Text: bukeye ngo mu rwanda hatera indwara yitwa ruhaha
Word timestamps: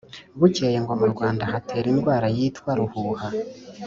bukeye 0.39 0.77
ngo 0.83 0.93
mu 0.99 1.05
rwanda 1.13 1.43
hatera 1.51 1.87
indwara 1.93 2.27
yitwa 2.35 2.69
ruhaha 2.79 3.27